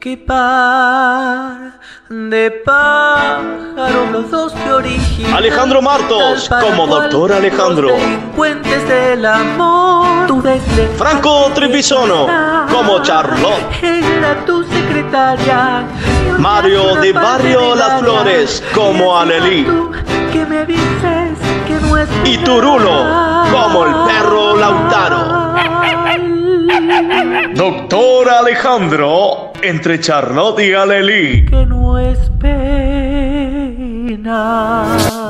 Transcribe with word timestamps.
Que 0.00 0.16
par 0.16 1.80
de 2.08 2.50
pájaros 2.64 4.10
los 4.12 4.30
dos 4.30 4.52
se 4.52 4.72
originan. 4.72 5.34
Alejandro 5.34 5.82
Martos 5.82 6.48
como 6.48 6.86
Doctor 6.86 7.32
Alejandro. 7.32 7.88
Delincuentes 7.88 8.88
del 8.88 9.26
amor. 9.26 10.28
Tu 10.28 10.40
Franco 10.96 11.50
Tripisono 11.54 12.28
como 12.70 13.02
Charlotte. 13.02 13.82
Era 13.82 14.44
tu 14.46 14.62
secretaria. 14.62 15.84
Mario 16.38 16.94
de 16.96 17.12
Barrio 17.12 17.74
Las 17.74 18.00
Flores 18.00 18.62
como 18.74 19.18
Alelí. 19.18 19.66
Que 20.32 20.46
me 20.46 20.64
dices 20.64 21.38
que 21.66 21.74
no 21.82 21.96
es 21.96 22.08
Y 22.24 22.38
Turulo 22.38 23.17
Alejandro 28.78 29.52
entre 29.60 29.98
Charlotte 29.98 30.60
y 30.60 30.72
Alelí. 30.72 31.46
Que 31.46 31.66
no 31.66 31.98
es 31.98 32.16
pena. 32.38 33.08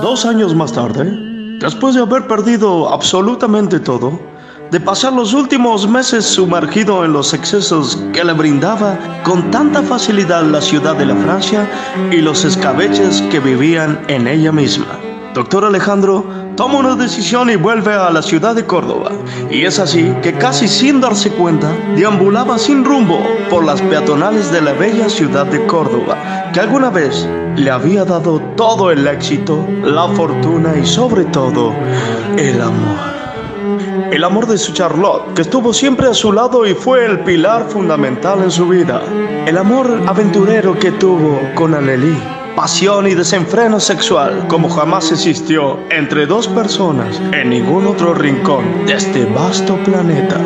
Dos 0.02 0.26
años 0.26 0.54
más 0.54 0.70
tarde, 0.70 1.10
después 1.58 1.94
de 1.94 2.02
haber 2.02 2.26
perdido 2.26 2.92
absolutamente 2.92 3.80
todo, 3.80 4.20
de 4.70 4.78
pasar 4.80 5.14
los 5.14 5.32
últimos 5.32 5.88
meses 5.88 6.26
sumergido 6.26 7.06
en 7.06 7.14
los 7.14 7.32
excesos 7.32 7.98
que 8.12 8.22
le 8.22 8.34
brindaba 8.34 8.98
con 9.24 9.50
tanta 9.50 9.82
facilidad 9.82 10.42
la 10.42 10.60
ciudad 10.60 10.94
de 10.96 11.06
la 11.06 11.16
Francia 11.16 11.66
y 12.12 12.16
los 12.16 12.44
escabeches 12.44 13.22
que 13.30 13.40
vivían 13.40 13.98
en 14.08 14.28
ella 14.28 14.52
misma. 14.52 14.84
Doctor 15.32 15.64
Alejandro 15.64 16.26
toma 16.58 16.80
una 16.80 16.96
decisión 16.96 17.50
y 17.50 17.54
vuelve 17.54 17.94
a 17.94 18.10
la 18.10 18.20
ciudad 18.20 18.52
de 18.56 18.66
Córdoba. 18.66 19.12
Y 19.48 19.64
es 19.64 19.78
así 19.78 20.12
que 20.24 20.32
casi 20.32 20.66
sin 20.66 21.00
darse 21.00 21.30
cuenta, 21.30 21.70
deambulaba 21.94 22.58
sin 22.58 22.84
rumbo 22.84 23.20
por 23.48 23.64
las 23.64 23.80
peatonales 23.80 24.50
de 24.50 24.60
la 24.60 24.72
bella 24.72 25.08
ciudad 25.08 25.46
de 25.46 25.64
Córdoba, 25.66 26.50
que 26.52 26.58
alguna 26.58 26.90
vez 26.90 27.28
le 27.54 27.70
había 27.70 28.04
dado 28.04 28.40
todo 28.56 28.90
el 28.90 29.06
éxito, 29.06 29.64
la 29.84 30.08
fortuna 30.08 30.74
y 30.76 30.84
sobre 30.84 31.26
todo 31.26 31.72
el 32.36 32.60
amor. 32.60 34.10
El 34.10 34.24
amor 34.24 34.48
de 34.48 34.58
su 34.58 34.72
Charlotte, 34.72 35.34
que 35.36 35.42
estuvo 35.42 35.72
siempre 35.72 36.08
a 36.08 36.14
su 36.14 36.32
lado 36.32 36.66
y 36.66 36.74
fue 36.74 37.06
el 37.06 37.20
pilar 37.20 37.68
fundamental 37.68 38.42
en 38.42 38.50
su 38.50 38.66
vida. 38.66 39.00
El 39.46 39.58
amor 39.58 40.02
aventurero 40.08 40.76
que 40.76 40.90
tuvo 40.90 41.38
con 41.54 41.74
Alelí. 41.74 42.18
Pasión 42.58 43.06
y 43.06 43.14
desenfreno 43.14 43.78
sexual 43.78 44.48
como 44.48 44.68
jamás 44.68 45.12
existió 45.12 45.78
entre 45.90 46.26
dos 46.26 46.48
personas 46.48 47.22
en 47.32 47.50
ningún 47.50 47.86
otro 47.86 48.14
rincón 48.14 48.84
de 48.84 48.94
este 48.94 49.26
vasto 49.26 49.76
planeta. 49.84 50.40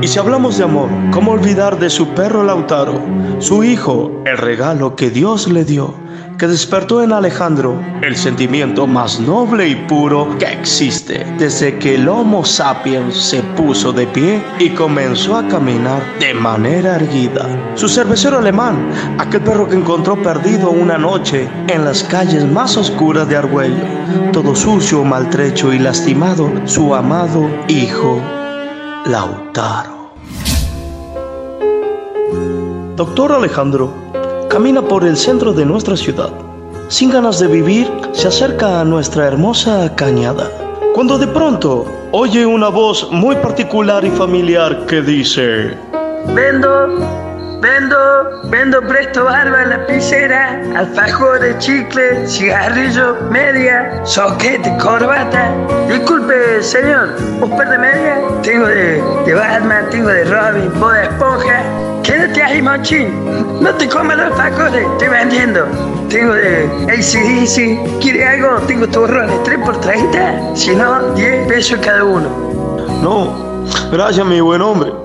Y 0.00 0.08
si 0.08 0.18
hablamos 0.18 0.58
de 0.58 0.64
amor, 0.64 0.88
¿cómo 1.12 1.32
olvidar 1.32 1.78
de 1.78 1.90
su 1.90 2.08
perro 2.08 2.42
Lautaro, 2.44 3.00
su 3.38 3.62
hijo, 3.62 4.22
el 4.24 4.38
regalo 4.38 4.96
que 4.96 5.10
Dios 5.10 5.50
le 5.50 5.64
dio? 5.64 6.02
que 6.42 6.48
despertó 6.48 7.04
en 7.04 7.12
Alejandro 7.12 7.80
el 8.02 8.16
sentimiento 8.16 8.88
más 8.88 9.20
noble 9.20 9.68
y 9.68 9.76
puro 9.76 10.36
que 10.40 10.46
existe 10.46 11.24
desde 11.38 11.78
que 11.78 11.94
el 11.94 12.08
Homo 12.08 12.44
sapiens 12.44 13.14
se 13.14 13.44
puso 13.54 13.92
de 13.92 14.08
pie 14.08 14.42
y 14.58 14.70
comenzó 14.70 15.36
a 15.36 15.46
caminar 15.46 16.02
de 16.18 16.34
manera 16.34 16.96
erguida. 16.96 17.46
Su 17.76 17.88
cervecero 17.88 18.38
alemán, 18.38 18.90
aquel 19.18 19.42
perro 19.42 19.68
que 19.68 19.76
encontró 19.76 20.20
perdido 20.20 20.70
una 20.70 20.98
noche 20.98 21.48
en 21.68 21.84
las 21.84 22.02
calles 22.02 22.44
más 22.44 22.76
oscuras 22.76 23.28
de 23.28 23.36
Argüello, 23.36 23.84
todo 24.32 24.56
sucio, 24.56 25.04
maltrecho 25.04 25.72
y 25.72 25.78
lastimado, 25.78 26.50
su 26.64 26.92
amado 26.92 27.48
hijo 27.68 28.20
Lautaro. 29.06 30.12
Doctor 32.94 33.32
Alejandro 33.32 33.92
camina 34.48 34.80
por 34.80 35.02
el 35.04 35.16
centro 35.16 35.52
de 35.52 35.66
nuestra 35.66 35.96
ciudad. 35.96 36.30
Sin 36.88 37.10
ganas 37.10 37.40
de 37.40 37.48
vivir, 37.48 37.90
se 38.12 38.28
acerca 38.28 38.80
a 38.80 38.84
nuestra 38.84 39.26
hermosa 39.26 39.92
cañada. 39.96 40.48
Cuando 40.94 41.18
de 41.18 41.26
pronto 41.26 41.84
oye 42.12 42.46
una 42.46 42.68
voz 42.68 43.10
muy 43.10 43.34
particular 43.36 44.04
y 44.04 44.10
familiar 44.10 44.86
que 44.86 45.02
dice... 45.02 45.76
Vendo, 46.34 46.98
vendo, 47.62 48.40
vendo 48.50 48.82
presto 48.82 49.24
barba, 49.24 49.64
lapicera, 49.64 50.60
alfajores, 50.76 51.56
chicle, 51.58 52.26
cigarrillo, 52.26 53.16
media, 53.30 54.04
soquete, 54.04 54.76
corbata. 54.78 55.54
Disculpe, 55.88 56.60
señor, 56.62 57.10
¿un 57.40 57.50
par 57.56 57.70
de 57.70 57.78
media? 57.78 58.18
Tengo 58.42 58.66
de, 58.66 59.00
de 59.24 59.34
Batman, 59.34 59.88
tengo 59.90 60.08
de 60.08 60.24
Robin, 60.24 60.70
de 60.72 61.02
esponja. 61.04 61.62
Quédate 62.02 62.42
ahí, 62.42 62.60
mochín. 62.60 63.60
No 63.60 63.72
te 63.74 63.88
comas 63.88 64.16
los 64.16 64.26
alfajores, 64.32 64.84
estoy 64.84 65.08
vendiendo. 65.08 65.64
Tengo 66.10 66.34
de 66.34 66.64
ACDC. 66.88 68.00
¿Quiere 68.00 68.26
algo? 68.26 68.58
Tengo 68.66 68.88
turrones, 68.88 69.40
3 69.44 69.58
por 69.64 69.80
30. 69.80 70.56
Si 70.56 70.74
no, 70.74 71.12
10 71.14 71.46
pesos 71.46 71.78
cada 71.80 72.02
uno. 72.02 72.28
No, 73.02 73.64
gracias, 73.92 74.26
mi 74.26 74.40
buen 74.40 74.60
hombre. 74.60 75.01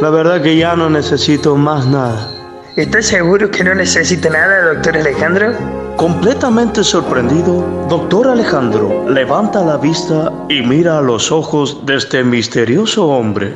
La 0.00 0.10
verdad 0.10 0.42
que 0.42 0.56
ya 0.56 0.76
no 0.76 0.90
necesito 0.90 1.56
más 1.56 1.86
nada. 1.86 2.28
¿Estás 2.76 3.06
seguro 3.06 3.50
que 3.50 3.64
no 3.64 3.74
necesita 3.74 4.30
nada, 4.30 4.74
doctor 4.74 4.96
Alejandro? 4.96 5.52
Completamente 5.96 6.82
sorprendido, 6.82 7.86
doctor 7.88 8.28
Alejandro 8.28 9.04
levanta 9.10 9.62
la 9.62 9.76
vista 9.76 10.32
y 10.48 10.62
mira 10.62 10.98
a 10.98 11.00
los 11.02 11.30
ojos 11.30 11.84
de 11.84 11.96
este 11.96 12.24
misterioso 12.24 13.06
hombre. 13.06 13.54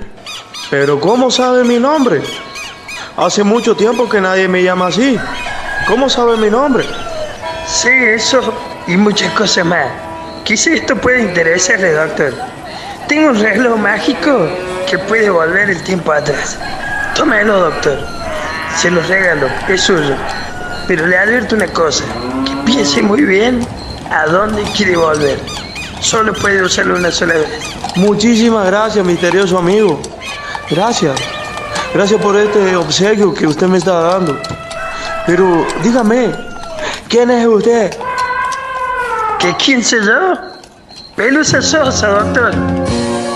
Pero 0.71 1.01
¿cómo 1.01 1.31
sabe 1.31 1.65
mi 1.65 1.79
nombre? 1.79 2.21
Hace 3.17 3.45
mucho 3.45 3.75
tiempo 3.75 4.09
que 4.09 4.21
nadie 4.21 4.49
me 4.49 4.63
llama 4.63 4.89
así. 4.89 5.17
¿Cómo 5.87 6.11
sabe 6.11 6.37
mi 6.37 6.51
nombre? 6.51 6.85
Sí, 7.67 7.89
eso 7.89 8.41
y 8.87 8.97
muchas 8.97 9.33
cosas 9.33 9.65
más. 9.65 9.87
Quizá 10.45 10.73
esto 10.73 10.97
puede 10.97 11.23
interesarle, 11.23 11.93
doctor. 11.93 12.35
Tengo 13.09 13.31
un 13.31 13.41
reloj 13.41 13.79
mágico 13.79 14.49
que 14.89 14.99
puede 14.99 15.31
volver 15.31 15.71
el 15.71 15.83
tiempo 15.83 16.13
atrás. 16.13 16.59
Tómelo, 17.15 17.61
doctor. 17.61 17.99
Se 18.77 18.91
lo 18.91 19.01
regalo, 19.03 19.49
es 19.69 19.83
suyo. 19.83 20.15
Pero 20.87 21.07
le 21.07 21.17
advierto 21.17 21.55
una 21.55 21.69
cosa, 21.69 22.05
que 22.45 22.55
piense 22.65 23.03
muy 23.03 23.23
bien 23.23 23.67
a 24.11 24.27
dónde 24.27 24.63
quiere 24.77 24.97
volver. 24.97 25.39
Solo 26.01 26.35
puede 26.35 26.63
usarlo 26.63 26.97
una 26.97 27.11
sola 27.11 27.35
vez. 27.35 27.49
Muchísimas 27.97 28.67
gracias, 28.67 29.05
misterioso 29.05 29.59
amigo. 29.59 30.01
Gracias. 30.71 31.19
Gracias 31.95 32.21
por 32.21 32.37
este 32.37 32.77
obsequio 32.77 33.33
que 33.33 33.47
usted 33.47 33.67
me 33.69 33.79
está 33.79 34.01
dando. 34.01 34.37
Pero 35.27 35.67
dígame, 35.83 36.33
¿quién 37.09 37.31
es 37.31 37.47
usted? 37.47 37.97
¿Que 39.39 39.55
quién 39.57 39.83
soy 39.83 40.05
yo? 40.05 40.35
Pelusa 41.17 41.63
Sosa, 41.63 42.09
doctor. 42.09 42.53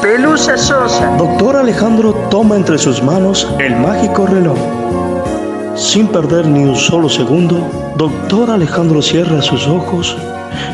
Pelusa 0.02 0.56
Sosa. 0.56 1.16
Doctor 1.16 1.56
Alejandro 1.56 2.14
toma 2.30 2.56
entre 2.56 2.78
sus 2.78 3.02
manos 3.02 3.48
el 3.58 3.74
mágico 3.76 4.26
reloj. 4.26 4.56
Sin 5.74 6.06
perder 6.06 6.46
ni 6.46 6.64
un 6.64 6.76
solo 6.76 7.08
segundo, 7.08 7.60
Doctor 7.96 8.50
Alejandro 8.50 9.02
cierra 9.02 9.42
sus 9.42 9.66
ojos 9.66 10.16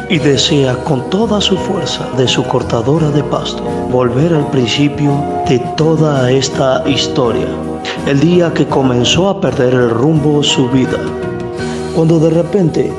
y 0.08 0.18
desea 0.18 0.76
con 0.84 1.08
toda 1.10 1.40
su 1.40 1.56
fuerza 1.56 2.06
de 2.16 2.28
su 2.28 2.44
cortadora 2.44 3.10
de 3.10 3.22
pasto 3.24 3.62
volver 3.90 4.34
al 4.34 4.46
principio 4.50 5.12
de 5.48 5.58
toda 5.76 6.30
esta 6.30 6.88
historia 6.88 7.46
el 8.06 8.20
día 8.20 8.52
que 8.52 8.66
comenzó 8.66 9.28
a 9.30 9.40
perder 9.40 9.72
el 9.72 9.90
rumbo 9.90 10.42
su 10.42 10.68
vida, 10.68 10.98
cuando 11.94 12.18
de 12.18 12.30
repente, 12.30 12.92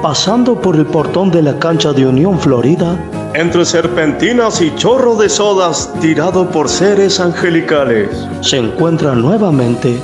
pasando 0.00 0.54
por 0.54 0.76
el 0.76 0.86
portón 0.86 1.30
de 1.30 1.42
la 1.42 1.58
cancha 1.58 1.92
de 1.92 2.06
Unión 2.06 2.38
Florida, 2.38 2.96
entre 3.34 3.64
serpentinas 3.64 4.60
y 4.60 4.72
chorro 4.76 5.16
de 5.16 5.28
sodas 5.28 5.92
tirado 6.00 6.48
por 6.48 6.68
seres 6.68 7.18
angelicales, 7.18 8.08
se 8.40 8.58
encuentra 8.58 9.14
nuevamente 9.16 10.00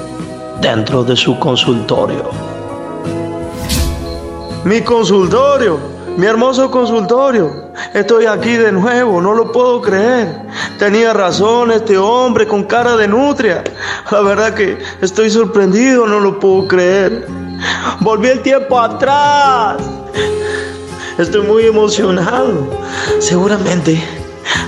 dentro 0.60 1.04
de 1.04 1.14
su 1.14 1.38
consultorio. 1.38 2.28
Mi 4.64 4.80
consultorio, 4.82 5.78
mi 6.16 6.26
hermoso 6.26 6.70
consultorio. 6.72 7.70
Estoy 7.94 8.26
aquí 8.26 8.56
de 8.56 8.72
nuevo, 8.72 9.20
no 9.20 9.32
lo 9.32 9.52
puedo 9.52 9.80
creer. 9.80 10.42
Tenía 10.78 11.12
razón 11.12 11.70
este 11.70 11.96
hombre 11.96 12.48
con 12.48 12.64
cara 12.64 12.96
de 12.96 13.06
nutria. 13.06 13.62
La 14.10 14.22
verdad 14.22 14.54
que 14.54 14.76
estoy 15.00 15.30
sorprendido, 15.30 16.04
no 16.06 16.18
lo 16.18 16.38
puedo 16.40 16.66
creer. 16.66 17.26
Volví 18.00 18.28
el 18.28 18.42
tiempo 18.42 18.78
atrás. 18.78 19.76
Estoy 21.20 21.42
muy 21.42 21.66
emocionado. 21.66 22.66
Seguramente 23.18 24.02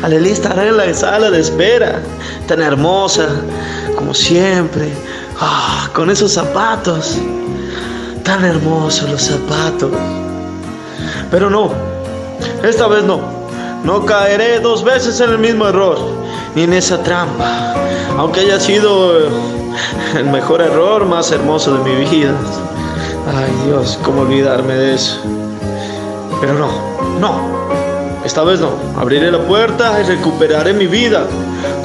Aleli 0.03 0.29
estará 0.29 0.67
en 0.69 0.77
la 0.77 0.93
sala 0.93 1.31
de 1.31 1.41
espera, 1.41 2.03
tan 2.47 2.61
hermosa 2.61 3.27
como 3.97 4.13
siempre, 4.13 4.93
ah, 5.41 5.89
con 5.95 6.11
esos 6.11 6.33
zapatos, 6.33 7.17
tan 8.23 8.45
hermosos 8.45 9.09
los 9.09 9.23
zapatos. 9.23 9.93
Pero 11.31 11.49
no, 11.49 11.71
esta 12.63 12.87
vez 12.87 13.03
no. 13.03 13.21
No 13.83 14.05
caeré 14.05 14.61
dos 14.61 14.85
veces 14.85 15.19
en 15.21 15.31
el 15.31 15.39
mismo 15.39 15.67
error, 15.67 15.99
ni 16.55 16.65
en 16.65 16.75
esa 16.75 17.03
trampa. 17.03 17.75
Aunque 18.19 18.41
haya 18.41 18.61
sido 18.61 19.13
El 20.15 20.27
mejor 20.27 20.61
error 20.61 21.07
más 21.07 21.33
hermoso 21.33 21.79
de 21.79 21.91
mi 21.91 22.05
vida. 22.05 22.35
Ay 23.35 23.51
Dios, 23.65 23.99
¿cómo 24.03 24.21
olvidarme 24.21 24.75
de 24.75 24.95
eso? 24.95 25.42
Pero 26.43 26.55
no, 26.55 27.21
no. 27.21 27.62
Esta 28.25 28.43
vez 28.43 28.59
no. 28.59 28.73
Abriré 28.99 29.31
la 29.31 29.39
puerta 29.39 30.00
y 30.00 30.03
recuperaré 30.03 30.73
mi 30.73 30.89
vida. 30.89 31.25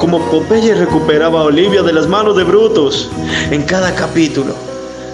Como 0.00 0.18
Popeye 0.32 0.74
recuperaba 0.74 1.42
a 1.42 1.44
Olivia 1.44 1.80
de 1.84 1.92
las 1.92 2.08
manos 2.08 2.36
de 2.36 2.42
Brutus 2.42 3.08
en 3.52 3.62
cada 3.62 3.94
capítulo. 3.94 4.56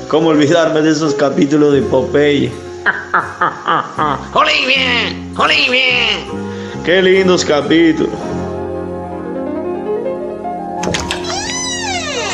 ¿Cómo 0.09 0.31
olvidarme 0.31 0.81
de 0.81 0.93
esos 0.93 1.13
capítulos 1.13 1.75
de 1.75 1.83
Popeye? 1.83 2.51
¡Olivia! 4.33 5.15
¡Olivia! 5.37 6.25
Qué 6.83 7.03
lindos 7.03 7.45
capítulos. 7.45 8.15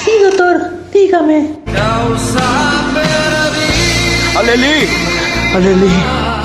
Sí, 0.05 0.13
doctor, 0.23 0.61
dígame. 0.93 1.57
¡Aleli! 4.37 4.89
¡Aleli! 5.57 6.40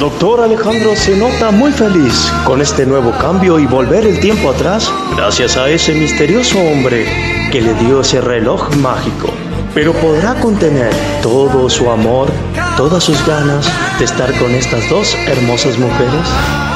Doctor 0.00 0.40
Alejandro 0.40 0.96
se 0.96 1.14
nota 1.14 1.50
muy 1.50 1.72
feliz 1.72 2.32
con 2.46 2.62
este 2.62 2.86
nuevo 2.86 3.12
cambio 3.18 3.58
y 3.58 3.66
volver 3.66 4.06
el 4.06 4.18
tiempo 4.18 4.48
atrás 4.48 4.90
gracias 5.14 5.58
a 5.58 5.68
ese 5.68 5.92
misterioso 5.92 6.58
hombre 6.58 7.04
que 7.52 7.60
le 7.60 7.74
dio 7.74 8.00
ese 8.00 8.22
reloj 8.22 8.74
mágico. 8.76 9.28
Pero 9.74 9.92
podrá 9.92 10.36
contener 10.36 10.90
todo 11.22 11.68
su 11.68 11.90
amor, 11.90 12.30
todas 12.78 13.04
sus 13.04 13.24
ganas 13.26 13.70
de 13.98 14.06
estar 14.06 14.32
con 14.38 14.52
estas 14.52 14.88
dos 14.88 15.14
hermosas 15.26 15.76
mujeres. 15.76 16.26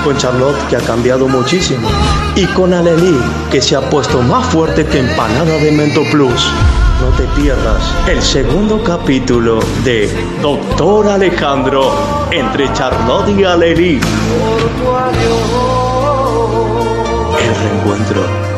Con 0.04 0.18
Charlotte 0.18 0.68
que 0.68 0.76
ha 0.76 0.80
cambiado 0.80 1.26
muchísimo 1.26 1.88
y 2.36 2.44
con 2.48 2.74
Aleli 2.74 3.18
que 3.50 3.62
se 3.62 3.74
ha 3.74 3.88
puesto 3.88 4.20
más 4.20 4.44
fuerte 4.52 4.84
que 4.84 4.98
empanada 4.98 5.56
de 5.56 5.72
Mento 5.72 6.02
Plus. 6.10 6.52
No 7.00 7.08
te 7.16 7.24
pierdas 7.40 7.82
el 8.08 8.22
segundo 8.22 8.82
capítulo 8.82 9.58
de 9.84 10.08
Doctor 10.40 11.08
Alejandro 11.08 11.92
entre 12.30 12.72
Charlotte 12.72 13.28
y 13.36 13.44
Aleli. 13.44 14.00
El 17.40 17.54
reencuentro. 17.56 18.53